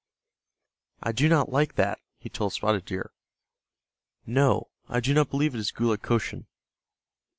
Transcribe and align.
"I 1.03 1.11
do 1.11 1.29
not 1.29 1.51
like 1.51 1.75
that," 1.75 1.99
he 2.17 2.27
told 2.27 2.53
Spotted 2.53 2.85
Deer. 2.85 3.11
"No, 4.25 4.71
I 4.89 4.99
do 4.99 5.13
not 5.13 5.29
believe 5.29 5.53
it 5.53 5.59
is 5.59 5.71
Gulukochsun." 5.71 6.47